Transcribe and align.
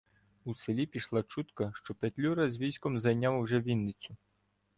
В 0.45 0.55
селі 0.57 0.85
пішла 0.85 1.23
чутка, 1.23 1.71
що 1.75 1.93
Петлюра 1.95 2.51
з 2.51 2.57
військом 2.57 2.99
зайняв 2.99 3.39
уже 3.39 3.59
Вінницю. 3.61 4.17